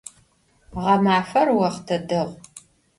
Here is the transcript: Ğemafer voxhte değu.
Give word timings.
Ğemafer 0.83 1.47
voxhte 1.57 1.97
değu. 2.09 2.31